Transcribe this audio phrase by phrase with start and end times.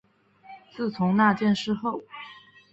[0.75, 2.01] 自从那事件后